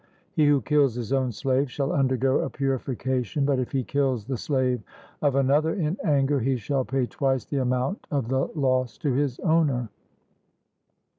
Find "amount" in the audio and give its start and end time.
7.61-8.07